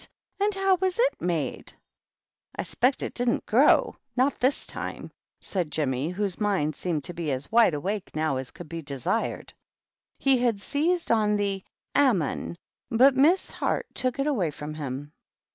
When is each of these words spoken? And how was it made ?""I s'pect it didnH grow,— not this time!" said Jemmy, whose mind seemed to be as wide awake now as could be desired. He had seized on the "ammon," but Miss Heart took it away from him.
And 0.39 0.55
how 0.55 0.77
was 0.77 0.97
it 0.97 1.21
made 1.21 1.73
?""I 2.55 2.63
s'pect 2.63 3.03
it 3.03 3.13
didnH 3.13 3.45
grow,— 3.45 3.93
not 4.17 4.33
this 4.39 4.65
time!" 4.65 5.11
said 5.39 5.71
Jemmy, 5.71 6.09
whose 6.09 6.41
mind 6.41 6.75
seemed 6.75 7.03
to 7.03 7.13
be 7.13 7.31
as 7.31 7.51
wide 7.51 7.75
awake 7.75 8.15
now 8.15 8.37
as 8.37 8.49
could 8.49 8.67
be 8.67 8.81
desired. 8.81 9.53
He 10.17 10.39
had 10.39 10.59
seized 10.59 11.11
on 11.11 11.35
the 11.35 11.63
"ammon," 11.93 12.57
but 12.89 13.15
Miss 13.15 13.51
Heart 13.51 13.85
took 13.93 14.17
it 14.17 14.25
away 14.25 14.49
from 14.49 14.73
him. 14.73 15.11